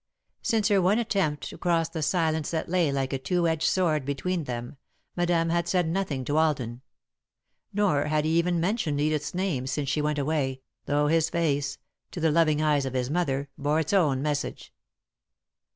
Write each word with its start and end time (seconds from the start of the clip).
Since 0.41 0.69
her 0.69 0.81
one 0.81 0.97
attempt 0.97 1.47
to 1.49 1.59
cross 1.59 1.87
the 1.87 2.01
silence 2.01 2.49
that 2.49 2.67
lay 2.67 2.91
like 2.91 3.13
a 3.13 3.19
two 3.19 3.47
edged 3.47 3.67
sword 3.67 4.03
between 4.03 4.45
them, 4.45 4.77
Madame 5.15 5.49
had 5.49 5.67
said 5.67 5.87
nothing 5.87 6.25
to 6.25 6.37
Alden. 6.37 6.81
Nor 7.71 8.05
had 8.05 8.25
he 8.25 8.35
even 8.39 8.59
mentioned 8.59 8.99
Edith's 8.99 9.35
name 9.35 9.67
since 9.67 9.89
she 9.89 10.01
went 10.01 10.17
away, 10.17 10.61
though 10.87 11.05
his 11.05 11.29
face, 11.29 11.77
to 12.09 12.19
the 12.19 12.31
loving 12.31 12.63
eyes 12.63 12.87
of 12.87 12.93
his 12.95 13.11
mother, 13.11 13.49
bore 13.59 13.79
its 13.79 13.93
own 13.93 14.23
message. 14.23 14.73